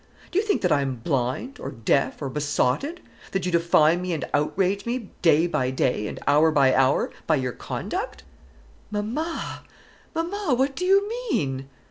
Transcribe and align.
Do 0.31 0.39
you 0.39 0.43
think 0.45 0.63
that 0.63 0.71
I 0.71 0.81
am 0.81 0.95
blind, 0.95 1.59
or 1.59 1.69
deaf, 1.69 2.23
or 2.23 2.29
besotted; 2.29 3.01
that 3.33 3.45
you 3.45 3.51
defy 3.51 3.95
me 3.95 4.13
and 4.13 4.25
outrage 4.33 4.83
me, 4.83 5.11
day 5.21 5.45
by 5.45 5.69
day, 5.69 6.07
and 6.07 6.19
hour 6.25 6.49
by 6.49 6.73
hour, 6.73 7.11
by 7.27 7.35
your 7.35 7.51
conduct?" 7.53 8.23
"Mamma, 8.89 9.61
mamma! 10.15 10.55
what 10.57 10.75
do 10.75 10.85
you 10.85 11.07
mean?" 11.29 11.69